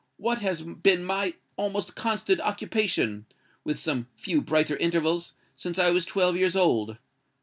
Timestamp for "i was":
5.77-6.07